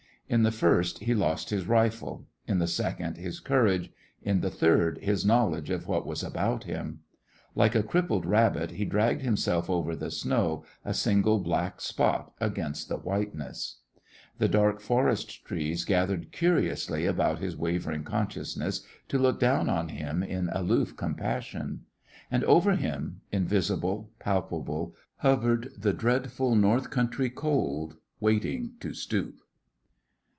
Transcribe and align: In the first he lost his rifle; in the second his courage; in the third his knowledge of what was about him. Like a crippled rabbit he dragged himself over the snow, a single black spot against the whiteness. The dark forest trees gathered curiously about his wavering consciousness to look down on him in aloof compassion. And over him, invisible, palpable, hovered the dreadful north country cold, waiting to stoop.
In 0.31 0.43
the 0.43 0.51
first 0.53 0.99
he 0.99 1.13
lost 1.13 1.49
his 1.49 1.65
rifle; 1.67 2.25
in 2.47 2.59
the 2.59 2.65
second 2.67 3.17
his 3.17 3.41
courage; 3.41 3.89
in 4.21 4.39
the 4.39 4.49
third 4.49 4.97
his 4.99 5.25
knowledge 5.25 5.69
of 5.69 5.89
what 5.89 6.07
was 6.07 6.23
about 6.23 6.63
him. 6.63 7.01
Like 7.53 7.75
a 7.75 7.83
crippled 7.83 8.25
rabbit 8.25 8.71
he 8.71 8.85
dragged 8.85 9.23
himself 9.23 9.69
over 9.69 9.93
the 9.93 10.09
snow, 10.09 10.63
a 10.85 10.93
single 10.93 11.39
black 11.39 11.81
spot 11.81 12.31
against 12.39 12.87
the 12.87 12.95
whiteness. 12.95 13.79
The 14.37 14.47
dark 14.47 14.79
forest 14.79 15.43
trees 15.43 15.83
gathered 15.83 16.31
curiously 16.31 17.05
about 17.05 17.39
his 17.39 17.57
wavering 17.57 18.05
consciousness 18.05 18.85
to 19.09 19.19
look 19.19 19.37
down 19.37 19.67
on 19.67 19.89
him 19.89 20.23
in 20.23 20.47
aloof 20.53 20.95
compassion. 20.95 21.81
And 22.31 22.45
over 22.45 22.77
him, 22.77 23.19
invisible, 23.33 24.11
palpable, 24.17 24.95
hovered 25.17 25.71
the 25.77 25.91
dreadful 25.91 26.55
north 26.55 26.89
country 26.89 27.29
cold, 27.29 27.97
waiting 28.21 28.75
to 28.79 28.93
stoop. 28.93 29.37